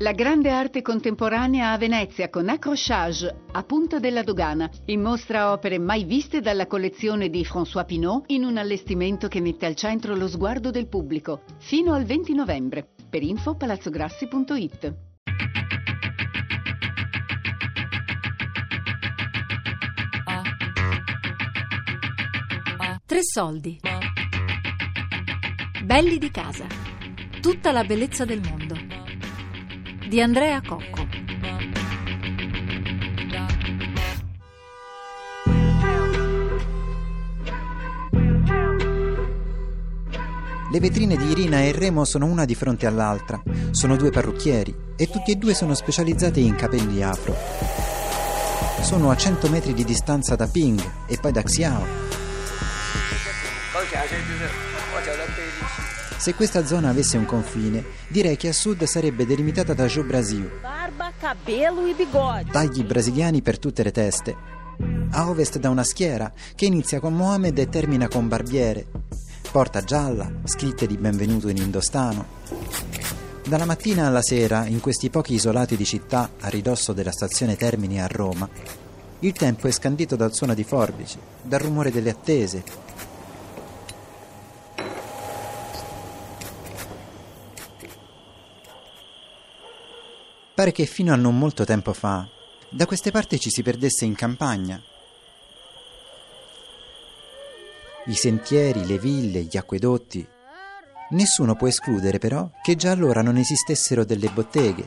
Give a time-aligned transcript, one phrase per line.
[0.00, 5.80] La grande arte contemporanea a Venezia con Accrochage, a Punta della Dogana, in mostra opere
[5.80, 10.28] mai viste dalla collezione di François Pinault in un allestimento che mette al centro lo
[10.28, 12.86] sguardo del pubblico, fino al 20 novembre.
[13.10, 14.94] Per info palazzograssi.it.
[23.04, 23.80] Tre soldi.
[25.82, 26.66] Belli di casa.
[27.40, 28.87] Tutta la bellezza del mondo
[30.08, 31.06] di Andrea Cocco.
[40.70, 43.42] Le vetrine di Irina e Remo sono una di fronte all'altra.
[43.70, 47.36] Sono due parrucchieri e tutti e due sono specializzati in capelli afro.
[48.80, 51.86] Sono a 100 metri di distanza da Ping e poi da Xiao.
[56.18, 60.50] Se questa zona avesse un confine, direi che a sud sarebbe delimitata da Joe Brasil.
[60.60, 62.50] Barba, cabelo e bigode.
[62.50, 64.36] Tagli brasiliani per tutte le teste.
[65.10, 68.86] A ovest da una schiera che inizia con Mohammed e termina con Barbiere.
[69.52, 72.26] Porta gialla, scritte di benvenuto in indostano.
[73.46, 78.02] Dalla mattina alla sera, in questi pochi isolati di città a ridosso della stazione Termini
[78.02, 78.48] a Roma,
[79.20, 82.62] il tempo è scandito dal suono di forbici, dal rumore delle attese,
[90.58, 92.28] Pare che fino a non molto tempo fa
[92.68, 94.82] da queste parti ci si perdesse in campagna.
[98.06, 100.26] I sentieri, le ville, gli acquedotti.
[101.10, 104.86] Nessuno può escludere però che già allora non esistessero delle botteghe.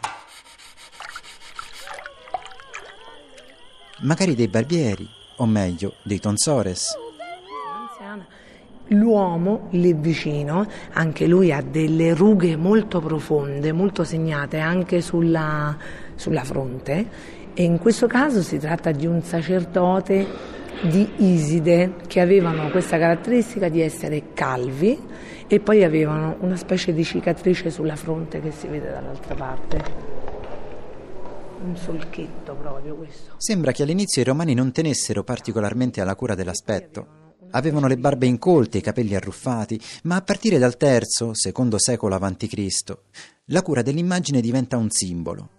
[4.00, 7.11] Magari dei barbieri, o meglio, dei tonsores.
[8.92, 15.78] L'uomo lì vicino, anche lui ha delle rughe molto profonde, molto segnate anche sulla,
[16.16, 20.26] sulla fronte e in questo caso si tratta di un sacerdote
[20.82, 25.00] di Iside che avevano questa caratteristica di essere calvi
[25.48, 29.84] e poi avevano una specie di cicatrice sulla fronte che si vede dall'altra parte.
[31.64, 33.36] Un solchetto proprio questo.
[33.38, 37.21] Sembra che all'inizio i romani non tenessero particolarmente alla cura dell'aspetto.
[37.52, 42.98] Avevano le barbe incolte, i capelli arruffati, ma a partire dal terzo, secondo secolo a.C.,
[43.46, 45.50] la cura dell'immagine diventa un simbolo.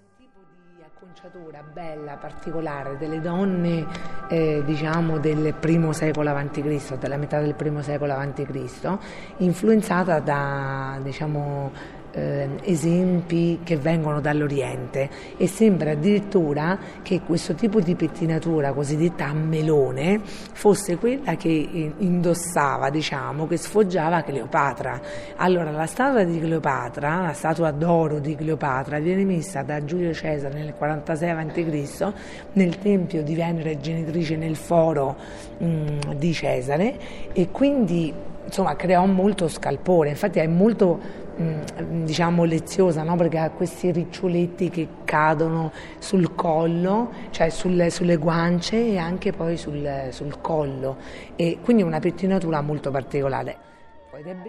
[0.76, 3.86] di acconciatura bella, particolare delle donne,
[4.30, 8.98] eh, diciamo, del primo secolo a.C., della metà del primo secolo a.C.,
[9.38, 17.94] influenzata da, diciamo, eh, esempi che vengono dall'Oriente e sembra addirittura che questo tipo di
[17.94, 25.00] pettinatura cosiddetta a melone fosse quella che indossava, diciamo, che sfoggiava Cleopatra.
[25.36, 30.54] Allora la statua di Cleopatra, la statua d'oro di Cleopatra viene messa da Giulio Cesare
[30.54, 32.12] nel 46 a.C.
[32.52, 35.16] nel tempio di Venere genitrice nel foro
[35.58, 36.98] mh, di Cesare
[37.32, 38.12] e quindi
[38.44, 43.16] insomma creò molto scalpore, infatti è molto Mm, diciamo leziosa no?
[43.16, 49.56] perché ha questi riccioletti che cadono sul collo, cioè sulle, sulle guance e anche poi
[49.56, 50.98] sul, sul collo
[51.34, 53.70] e quindi una pettinatura molto particolare.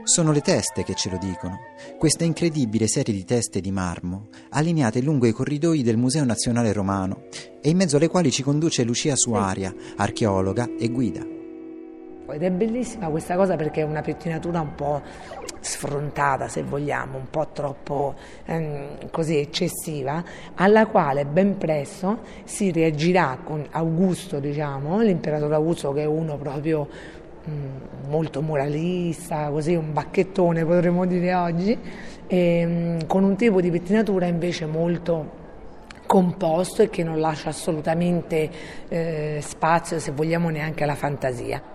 [0.04, 1.58] Sono le teste che ce lo dicono,
[1.98, 7.28] questa incredibile serie di teste di marmo allineate lungo i corridoi del Museo Nazionale Romano
[7.62, 11.33] e in mezzo alle quali ci conduce Lucia Suaria, archeologa e guida.
[12.32, 15.02] Ed è bellissima questa cosa perché è una pettinatura un po'
[15.60, 20.24] sfrontata, se vogliamo, un po' troppo ehm, così eccessiva,
[20.56, 26.88] alla quale ben presto si reagirà con Augusto, diciamo, l'imperatore Augusto che è uno proprio
[27.50, 31.78] mm, molto moralista, così un bacchettone potremmo dire oggi,
[32.26, 35.42] e, ehm, con un tipo di pettinatura invece molto
[36.06, 38.50] composto e che non lascia assolutamente
[38.88, 41.73] eh, spazio, se vogliamo, neanche alla fantasia.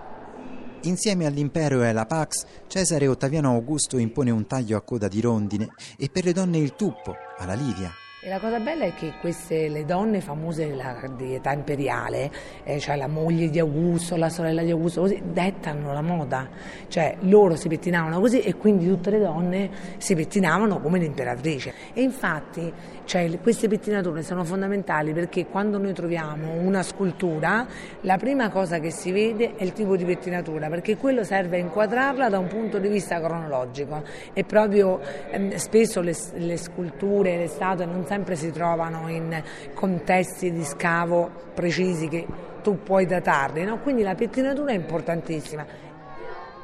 [0.83, 5.73] Insieme all'impero e alla Pax, Cesare Ottaviano Augusto impone un taglio a coda di rondine
[5.97, 7.91] e per le donne il tuppo, alla Livia.
[8.21, 12.29] E la cosa bella è che queste, le donne famose della, di età imperiale,
[12.65, 16.49] eh, cioè la moglie di Augusto, la sorella di Augusto, così, dettano la moda.
[16.89, 19.69] Cioè loro si pettinavano così e quindi tutte le donne
[19.99, 21.73] si pettinavano come l'imperatrice.
[21.93, 22.73] E infatti
[23.09, 27.65] cioè, queste pettinature sono fondamentali perché quando noi troviamo una scultura,
[28.01, 31.59] la prima cosa che si vede è il tipo di pettinatura, perché quello serve a
[31.59, 34.03] inquadrarla da un punto di vista cronologico.
[34.31, 34.99] E proprio
[35.31, 39.43] ehm, spesso le, le sculture, le statue non sempre si trovano in
[39.75, 42.25] contesti di scavo precisi che
[42.63, 43.79] tu puoi datarli, no?
[43.81, 45.63] quindi la pettinatura è importantissima.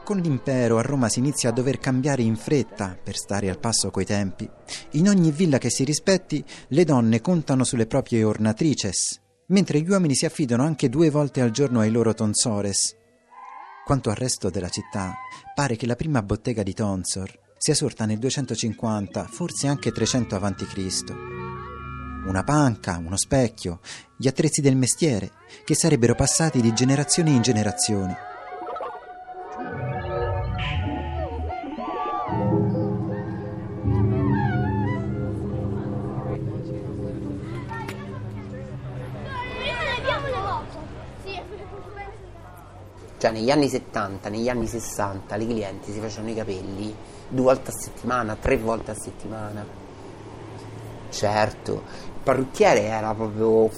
[0.03, 3.92] Con l'impero a Roma si inizia a dover cambiare in fretta per stare al passo
[3.92, 4.50] coi tempi.
[4.94, 10.15] In ogni villa che si rispetti, le donne contano sulle proprie ornatrices, mentre gli uomini
[10.15, 12.95] si affidano anche due volte al giorno ai loro tonsores.
[13.86, 15.13] Quanto al resto della città,
[15.53, 21.04] pare che la prima bottega di Tonsor sia sorta nel 250, forse anche 300 a.C.
[22.28, 23.80] Una panca, uno specchio,
[24.18, 25.31] gli attrezzi del mestiere,
[25.63, 28.35] che sarebbero passati di generazione in generazione.
[43.25, 46.95] Cioè negli anni 70, negli anni 60 le clienti si facevano i capelli
[47.27, 49.66] due volte a settimana, tre volte a settimana.
[51.10, 53.72] Certo, il parrucchiere era proprio...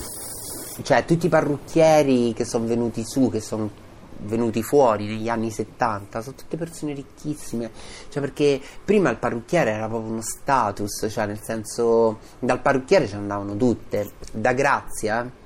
[0.82, 3.72] Cioè tutti i parrucchieri che sono venuti su, che sono
[4.20, 7.72] venuti fuori negli anni 70 sono tutte persone ricchissime.
[8.10, 13.16] Cioè perché prima il parrucchiere era proprio uno status cioè nel senso dal parrucchiere ci
[13.16, 15.46] andavano tutte da Grazia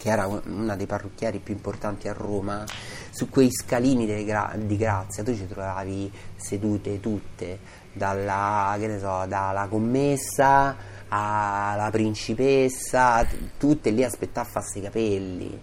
[0.00, 2.64] che era una dei parrucchieri più importanti a Roma
[3.10, 7.58] su quei scalini gra- di Grazia tu ci trovavi sedute tutte,
[7.92, 10.74] dalla, so, dalla commessa
[11.12, 13.26] alla principessa,
[13.58, 15.62] tutte lì aspettare a farsi i capelli.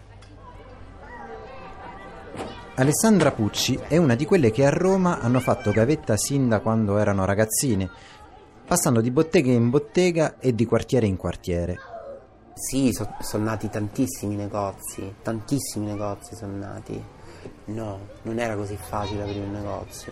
[2.76, 6.98] Alessandra Pucci è una di quelle che a Roma hanno fatto gavetta sin da quando
[6.98, 7.90] erano ragazzine,
[8.68, 11.97] passando di bottega in bottega e di quartiere in quartiere.
[12.60, 17.02] Sì, sono so nati tantissimi negozi, tantissimi negozi sono nati.
[17.66, 20.12] No, non era così facile aprire un negozio.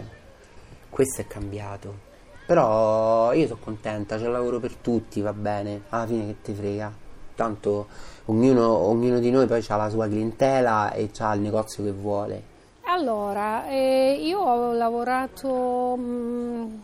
[0.91, 2.13] Questo è cambiato.
[2.45, 5.85] Però io sono contenta, c'è lavoro per tutti, va bene.
[5.89, 6.93] Alla fine che ti frega.
[7.33, 7.87] Tanto
[8.25, 12.43] ognuno, ognuno di noi poi ha la sua clientela e ha il negozio che vuole.
[12.83, 16.81] Allora, eh, io ho lavorato mh,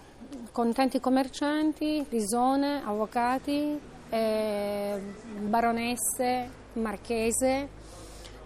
[0.52, 3.80] con tanti commercianti, risone, avvocati,
[4.12, 5.02] eh,
[5.40, 7.69] baronesse, marchese,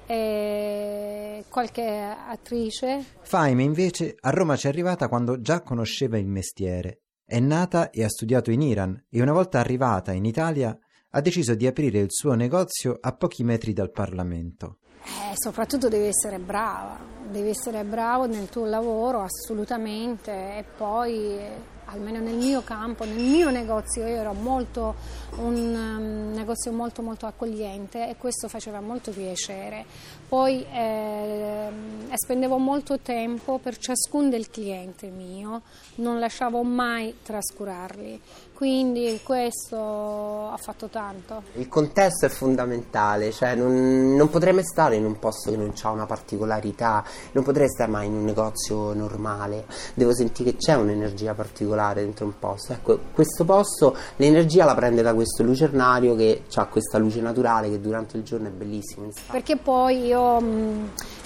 [0.05, 3.03] e qualche attrice.
[3.21, 7.01] Faime invece a Roma ci è arrivata quando già conosceva il mestiere.
[7.25, 10.77] È nata e ha studiato in Iran e una volta arrivata in Italia
[11.09, 14.77] ha deciso di aprire il suo negozio a pochi metri dal Parlamento.
[15.05, 21.39] Eh, soprattutto devi essere brava, devi essere bravo nel tuo lavoro assolutamente e poi
[21.85, 24.95] almeno nel mio campo, nel mio negozio, io ero molto,
[25.37, 29.85] un um, negozio molto molto accogliente e questo faceva molto piacere.
[30.27, 31.69] Poi eh,
[32.13, 35.61] spendevo molto tempo per ciascun del cliente mio,
[35.95, 38.21] non lasciavo mai trascurarli,
[38.55, 41.43] quindi questo ha fatto tanto.
[41.55, 45.73] Il contesto è fondamentale, cioè non, non potrei mai stare in un posto che non
[45.81, 47.03] ha una particolarità,
[47.33, 52.25] non potrei stare mai in un negozio normale, devo sentire che c'è un'energia particolare dentro
[52.25, 52.71] un posto.
[52.71, 57.81] Ecco, questo posto l'energia la prende da questo lucernario che ha questa luce naturale che
[57.81, 59.09] durante il giorno è bellissimo.
[59.31, 60.39] Perché poi io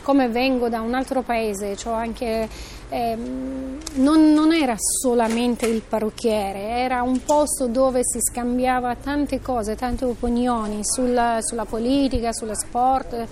[0.10, 2.50] come vengo da un altro paese, anche,
[2.90, 9.76] eh, non, non, era solamente il parrucchiere, era un posto dove si scambiava tante cose,
[9.76, 13.24] tante opinioni sulla, sulla politica, sullo sport,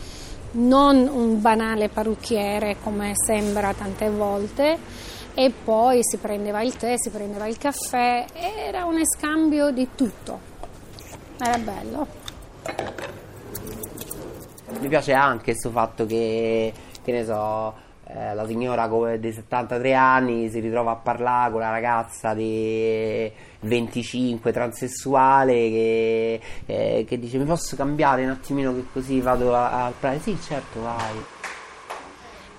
[0.52, 4.78] non un banale parrucchiere come sembra tante volte
[5.34, 10.40] e poi si prendeva il tè, si prendeva il caffè, era un scambio di tutto,
[11.40, 12.28] era bello
[14.80, 17.74] mi piace anche questo fatto che, che ne so,
[18.08, 23.30] eh, la signora dei 73 anni si ritrova a parlare con la ragazza di
[23.62, 29.94] 25 transessuale che, eh, che dice mi posso cambiare un attimino che così vado al
[30.00, 30.20] prato?
[30.22, 31.36] Sì, certo, vai.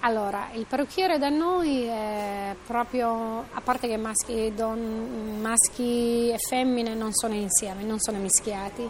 [0.00, 6.94] Allora, il parrucchiere da noi è proprio, a parte che maschi, don, maschi e femmine
[6.94, 8.88] non sono insieme, non sono mischiati,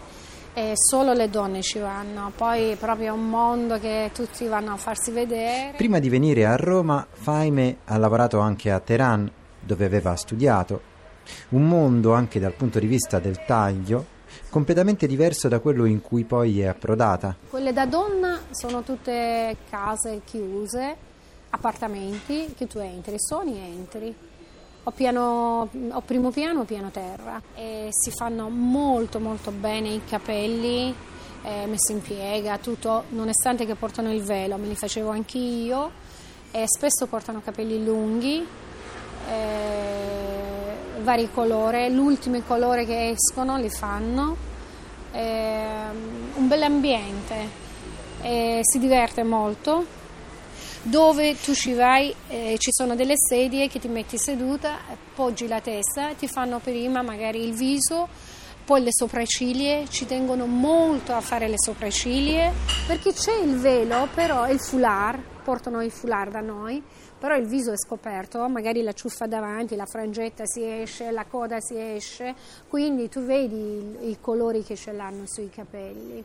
[0.58, 4.76] e solo le donne ci vanno, poi proprio è un mondo che tutti vanno a
[4.76, 5.72] farsi vedere.
[5.76, 10.80] Prima di venire a Roma, Faime ha lavorato anche a Teheran, dove aveva studiato.
[11.50, 14.16] Un mondo anche dal punto di vista del taglio
[14.50, 17.36] completamente diverso da quello in cui poi è approdata.
[17.48, 20.96] Quelle da donna sono tutte case chiuse,
[21.50, 24.14] appartamenti che tu entri, suoni e entri
[24.84, 27.40] o, piano, o primo piano o piano terra.
[27.54, 30.94] E si fanno molto molto bene i capelli
[31.42, 35.90] eh, messi in piega, tutto, nonostante che portano il velo, me li facevo anch'io.
[36.50, 38.46] E spesso portano capelli lunghi,
[39.28, 44.36] eh, vari colori, l'ultimo colore che escono li fanno,
[45.12, 45.66] eh,
[46.34, 47.66] un bel ambiente,
[48.20, 49.96] si diverte molto
[50.82, 54.78] dove tu ci vai, eh, ci sono delle sedie che ti metti seduta,
[55.14, 58.08] poggi la testa, ti fanno prima magari il viso,
[58.64, 62.52] poi le sopracciglia, ci tengono molto a fare le sopracciglia
[62.86, 66.82] perché c'è il velo, però il foulard, portano il foulard da noi,
[67.18, 71.60] però il viso è scoperto, magari la ciuffa davanti, la frangetta si esce, la coda
[71.60, 72.34] si esce,
[72.68, 76.24] quindi tu vedi i, colori che ce l'hanno sui capelli.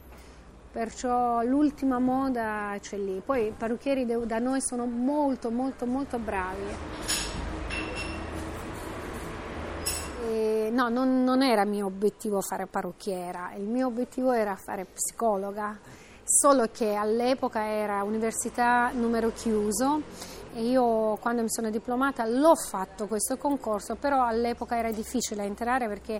[0.73, 3.21] Perciò l'ultima moda c'è lì.
[3.23, 6.65] Poi i parrucchieri da noi sono molto molto molto bravi.
[10.27, 15.77] E no, non, non era mio obiettivo fare parrucchiera, il mio obiettivo era fare psicologa,
[16.23, 20.01] solo che all'epoca era università numero chiuso
[20.55, 25.87] e io quando mi sono diplomata l'ho fatto questo concorso, però all'epoca era difficile entrare
[25.87, 26.19] perché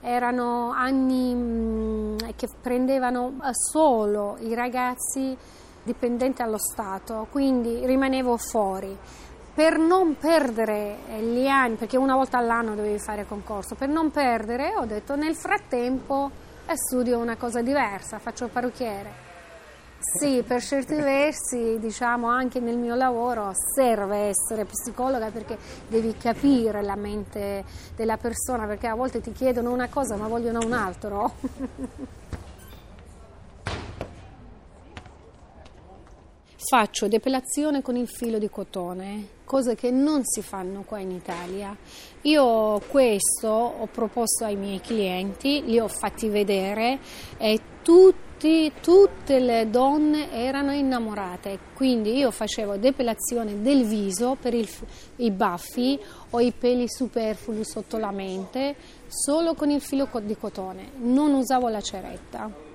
[0.00, 5.36] erano anni mm, che prendevano eh, solo i ragazzi
[5.82, 8.96] dipendenti allo Stato, quindi rimanevo fuori.
[9.52, 14.10] Per non perdere eh, gli anni, perché una volta all'anno dovevi fare concorso, per non
[14.10, 16.30] perdere ho detto nel frattempo
[16.66, 19.29] eh, studio una cosa diversa, faccio parrucchiere.
[20.02, 26.82] Sì, per certi versi, diciamo anche nel mio lavoro serve essere psicologa perché devi capire
[26.82, 27.64] la mente
[27.96, 31.32] della persona perché a volte ti chiedono una cosa ma vogliono un altro.
[36.70, 41.76] Faccio depilazione con il filo di cotone, cose che non si fanno qua in Italia.
[42.22, 47.00] Io questo ho proposto ai miei clienti, li ho fatti vedere
[47.38, 54.68] e tutti tutte le donne erano innamorate, quindi io facevo depilazione del viso per il,
[55.16, 55.98] i baffi
[56.30, 58.76] o i peli superflui sotto la mente
[59.08, 62.68] solo con il filo di cotone, non usavo la ceretta.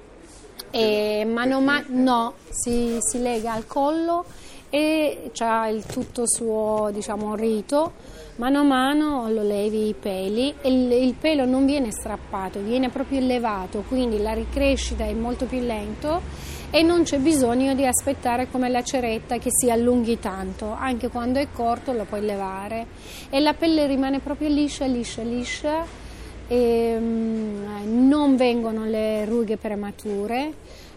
[0.70, 4.26] E mano a mano no, si, si lega al collo
[4.70, 7.94] e ha il tutto suo diciamo, rito.
[8.38, 12.90] Mano a mano lo levi i peli e il, il, pelo non viene strappato, viene
[12.90, 16.22] proprio elevato, quindi la ricrescita è molto più lento
[16.70, 21.40] e non c'è bisogno di aspettare come la ceretta che si allunghi tanto, anche quando
[21.40, 22.88] è corto lo puoi levare
[23.30, 26.04] e la pelle rimane proprio liscia, liscia, liscia.
[26.48, 30.54] E um, non vengono le rughe premature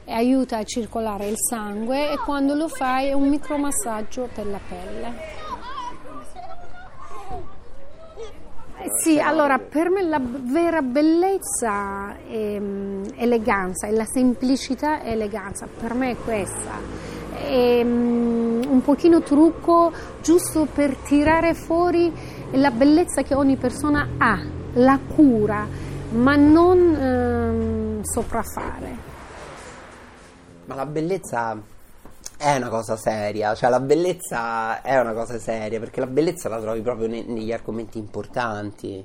[0.08, 5.46] aiuta a circolare il sangue e quando lo fai è un micromassaggio per la pelle.
[9.02, 15.66] Sì, allora per me la vera bellezza è um, eleganza, è la semplicità e eleganza,
[15.66, 16.78] per me è questa.
[17.34, 22.12] È um, un pochino trucco giusto per tirare fuori
[22.52, 24.40] la bellezza che ogni persona ha,
[24.74, 25.66] la cura,
[26.10, 29.17] ma non um, sopraffare.
[30.68, 31.58] Ma la bellezza
[32.36, 36.60] è una cosa seria, cioè la bellezza è una cosa seria, perché la bellezza la
[36.60, 39.02] trovi proprio ne- negli argomenti importanti,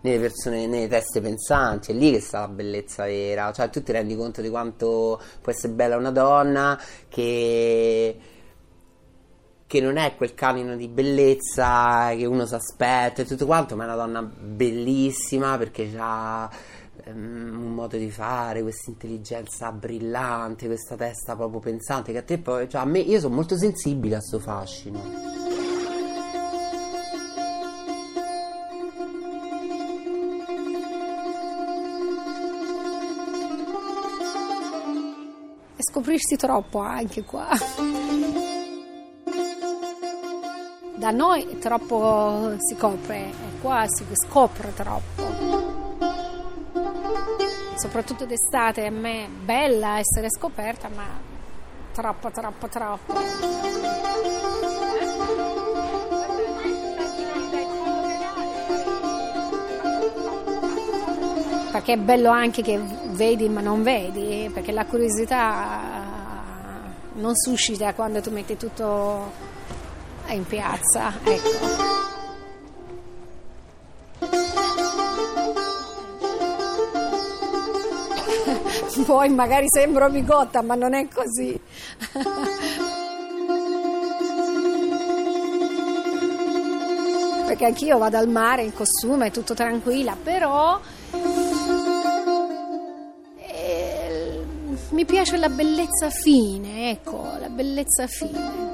[0.00, 3.92] nelle persone, nelle teste pensanti, è lì che sta la bellezza vera, cioè tu ti
[3.92, 8.18] rendi conto di quanto può essere bella una donna che
[9.66, 13.84] che non è quel canino di bellezza che uno si aspetta e tutto quanto, ma
[13.84, 16.50] è una donna bellissima perché ha
[17.06, 22.38] um, un modo di fare, questa intelligenza brillante, questa testa proprio pensante che a te
[22.38, 25.28] poi, cioè a me io sono molto sensibile a questo fascino.
[35.76, 37.48] E scoprirsi troppo anche qua.
[40.96, 43.30] Da noi troppo si copre,
[43.62, 45.69] qua si scopre troppo
[47.80, 51.04] soprattutto d'estate a me bella essere scoperta, ma
[51.94, 53.14] troppo, troppo, troppo.
[61.72, 62.78] Perché è bello anche che
[63.12, 65.80] vedi ma non vedi, perché la curiosità
[67.14, 69.32] non suscita quando tu metti tutto
[70.28, 71.14] in piazza.
[71.24, 71.99] Ecco.
[79.10, 81.60] Poi magari sembro bigotta, ma non è così.
[87.44, 90.80] Perché anch'io vado al mare in costume, tutto tranquilla, però
[93.36, 94.44] eh,
[94.90, 98.68] mi piace la bellezza fine, ecco, la bellezza fine.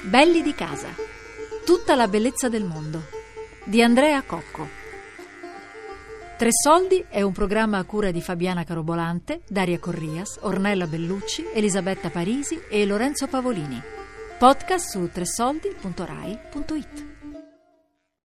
[0.00, 0.88] Belli di casa.
[1.64, 3.02] Tutta la bellezza del mondo.
[3.62, 4.81] Di Andrea Cocco.
[6.42, 12.10] Tre Soldi è un programma a cura di Fabiana Carobolante, Daria Corrias, Ornella Bellucci, Elisabetta
[12.10, 13.80] Parisi e Lorenzo Pavolini.
[14.40, 17.11] Podcast su tresoldi.rai.it.